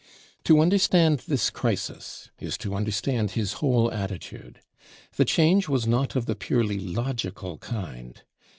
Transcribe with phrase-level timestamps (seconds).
[0.45, 4.59] To understand this crisis is to understand his whole attitude.
[5.15, 8.19] The change was not of the purely logical kind.